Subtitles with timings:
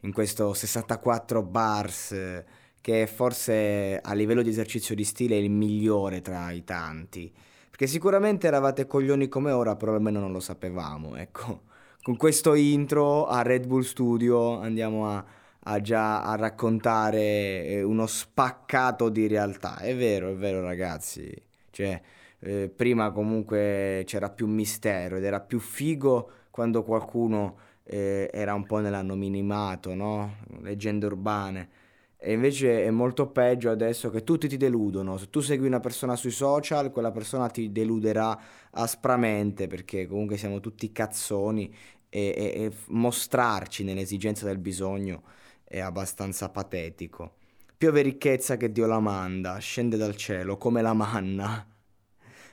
[0.00, 2.44] in questo 64 bars eh,
[2.80, 7.32] che forse a livello di esercizio di stile è il migliore tra i tanti.
[7.68, 11.62] Perché sicuramente eravate coglioni come ora, però almeno non lo sapevamo, ecco.
[12.02, 15.24] Con questo intro a Red Bull Studio andiamo a,
[15.64, 19.76] a già a raccontare eh, uno spaccato di realtà.
[19.78, 21.30] È vero, è vero ragazzi.
[21.70, 22.00] Cioè,
[22.40, 27.56] eh, prima comunque c'era più mistero ed era più figo quando qualcuno
[27.92, 30.36] eh, era un po' nell'anonimato, no?
[30.62, 31.68] Leggende urbane.
[32.16, 35.16] E invece è molto peggio adesso che tutti ti deludono.
[35.16, 38.38] Se tu segui una persona sui social, quella persona ti deluderà
[38.72, 41.74] aspramente perché comunque siamo tutti cazzoni
[42.08, 45.22] e, e, e mostrarci nell'esigenza del bisogno
[45.64, 47.36] è abbastanza patetico.
[47.76, 51.66] Piove ricchezza che Dio la manda, scende dal cielo come la manna.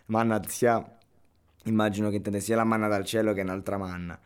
[0.08, 0.97] Manna sia,
[1.65, 4.19] immagino che intende sia la manna dal cielo che un'altra manna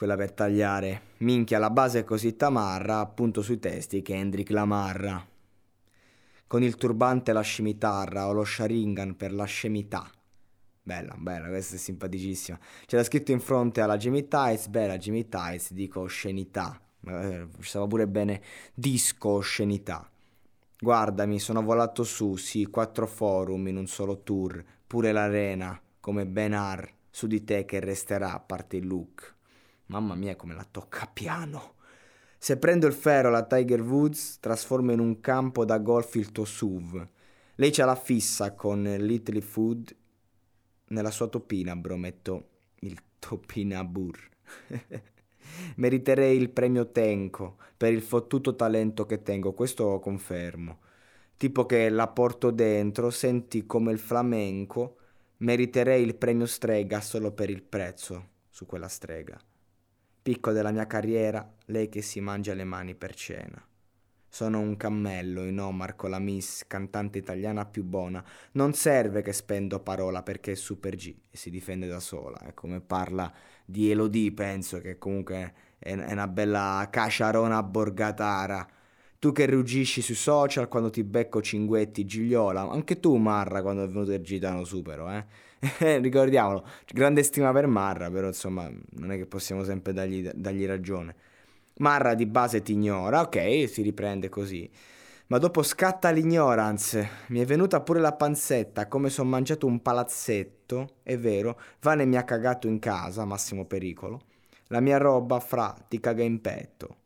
[0.00, 1.02] quella per tagliare.
[1.18, 5.22] Minchia, la base è così tamarra, appunto sui testi che Hendrik Lamarra.
[6.46, 10.10] Con il turbante la scimitarra o lo Sharingan per la scemità.
[10.82, 12.58] Bella, bella, questa è simpaticissima.
[12.86, 16.80] C'era scritto in fronte alla Jimmy Tights, bella Jimmy Tights, dico oscenità.
[17.06, 18.40] Eh, stava pure bene
[18.72, 20.10] disco oscenità.
[20.78, 26.90] Guardami, sono volato su, sì, quattro forum in un solo tour, pure l'arena, come Benar,
[27.10, 29.36] su di te che resterà a parte il look.
[29.90, 31.74] Mamma mia come la tocca piano.
[32.38, 36.44] Se prendo il ferro alla Tiger Woods, trasformo in un campo da golf il tuo
[36.44, 37.06] SUV.
[37.56, 39.96] Lei ce la fissa con Little Food.
[40.90, 42.48] Nella sua topina, bro, metto
[42.80, 44.28] il topina burr.
[45.74, 50.78] Meriterei il premio Tenco per il fottuto talento che tengo, questo confermo.
[51.36, 54.98] Tipo che la porto dentro, senti come il flamenco,
[55.38, 59.36] meriterei il premio strega solo per il prezzo su quella strega.
[60.30, 63.60] Picco della mia carriera, lei che si mangia le mani per cena.
[64.28, 68.24] Sono un cammello in Omar con la Miss, cantante italiana più buona.
[68.52, 72.38] Non serve che spendo parola perché è super G e si difende da sola.
[72.42, 78.68] È come parla di Elodie, penso che comunque è una bella casciarona borgatara.
[79.20, 83.86] Tu che ruggisci sui social quando ti becco cinguetti Gigliola, anche tu Marra quando è
[83.86, 85.26] venuto il gitano supero, eh?
[86.00, 91.14] ricordiamolo, grande stima per Marra, però insomma non è che possiamo sempre dargli, dargli ragione.
[91.80, 94.70] Marra di base ti ignora, ok, si riprende così.
[95.26, 99.82] Ma dopo scatta l'ignorance, mi è venuta pure la panzetta, come se ho mangiato un
[99.82, 104.22] palazzetto, è vero, Vane mi ha cagato in casa, massimo pericolo.
[104.68, 106.99] La mia roba, fra, ti caga in petto.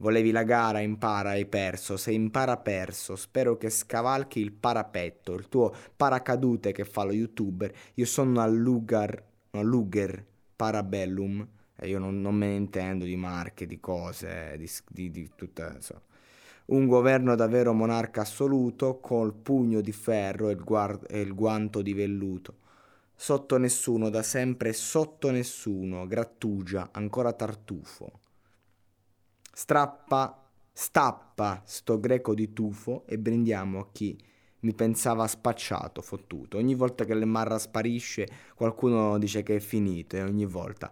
[0.00, 1.96] Volevi la gara, impara, hai perso.
[1.96, 7.72] Se impara perso, spero che scavalchi il parapetto, il tuo paracadute che fa lo youtuber.
[7.94, 9.20] Io sono al Lugar,
[9.50, 11.46] no, Luger Parabellum.
[11.74, 15.76] E io non, non, me ne intendo di marche, di cose, di, di, di tutte,
[15.80, 16.02] so.
[16.66, 21.82] Un governo davvero monarca assoluto, col pugno di ferro e il, guard- e il guanto
[21.82, 22.54] di velluto.
[23.16, 28.20] Sotto nessuno, da sempre sotto nessuno, grattugia, ancora tartufo.
[29.60, 34.16] Strappa, stappa sto greco di tufo e brindiamo a chi
[34.60, 36.58] mi pensava spacciato, fottuto.
[36.58, 40.88] Ogni volta che l'Emarra sparisce qualcuno dice che è finito e ogni volta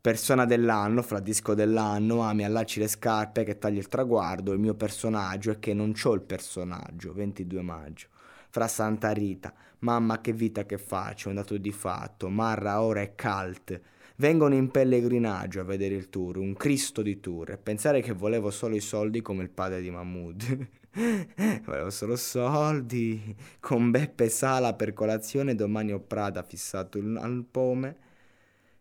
[0.00, 4.58] persona dell'anno, fra disco dell'anno, ah mi allacci le scarpe che tagli il traguardo, il
[4.58, 8.08] mio personaggio è che non c'ho il personaggio, 22 maggio.
[8.48, 13.02] Fra Santa Rita, mamma che vita che faccio, è un dato di fatto, Marra ora
[13.02, 13.80] è cult
[14.20, 18.50] vengono in pellegrinaggio a vedere il tour, un Cristo di tour, e pensare che volevo
[18.50, 20.68] solo i soldi come il padre di Mahmood.
[21.64, 28.08] volevo solo soldi, con Beppe Sala per colazione, domani ho Prada fissato al pome.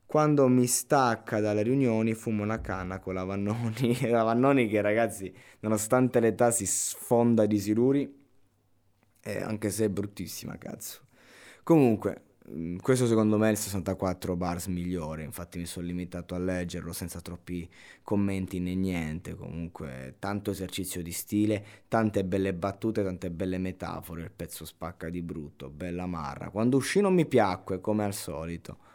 [0.06, 5.34] Quando mi stacca dalle riunioni fumo una canna con la Vannoni, la Vannoni che ragazzi,
[5.62, 8.14] nonostante l'età si sfonda di siluri,
[9.22, 11.08] eh, anche se è bruttissima, cazzo.
[11.64, 12.24] Comunque,
[12.82, 17.22] questo secondo me è il 64 bars migliore, infatti mi sono limitato a leggerlo senza
[17.22, 17.70] troppi
[18.04, 24.32] commenti né niente, comunque tanto esercizio di stile, tante belle battute, tante belle metafore, il
[24.32, 26.50] pezzo spacca di brutto, bella marra.
[26.50, 28.89] Quando uscì non mi piacque come al solito.